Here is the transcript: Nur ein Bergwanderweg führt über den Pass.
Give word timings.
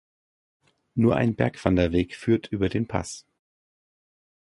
Nur 0.95 1.15
ein 1.15 1.35
Bergwanderweg 1.35 2.15
führt 2.15 2.47
über 2.47 2.69
den 2.69 2.87
Pass. 2.87 3.27